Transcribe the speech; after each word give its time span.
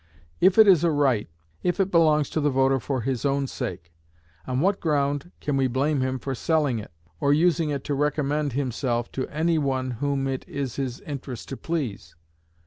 If 0.39 0.57
it 0.57 0.67
is 0.67 0.83
a 0.83 0.89
right, 0.89 1.29
if 1.61 1.79
it 1.79 1.91
belongs 1.91 2.27
to 2.31 2.41
the 2.41 2.49
voter 2.49 2.79
for 2.79 3.01
his 3.01 3.23
own 3.23 3.45
sake, 3.45 3.93
on 4.47 4.59
what 4.59 4.79
ground 4.79 5.29
can 5.39 5.57
we 5.57 5.67
blame 5.67 6.01
him 6.01 6.17
for 6.17 6.33
selling 6.33 6.79
it, 6.79 6.89
or 7.19 7.31
using 7.31 7.69
it 7.69 7.83
to 7.83 7.93
recommend 7.93 8.53
himself 8.53 9.11
to 9.11 9.27
any 9.27 9.59
one 9.59 9.91
whom 9.91 10.27
it 10.27 10.43
is 10.49 10.77
his 10.77 11.01
interest 11.01 11.49
to 11.49 11.57
please? 11.57 12.15